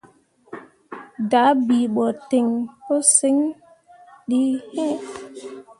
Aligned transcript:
Dah 1.31 1.51
bii 1.65 1.87
ɓo 1.95 2.05
ten 2.29 2.47
pu 2.83 2.95
siŋ 3.15 3.37
di 4.29 4.41
iŋ. 4.87 4.93